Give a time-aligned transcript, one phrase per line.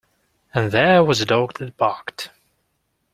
[0.55, 2.31] And there was a dog that barked.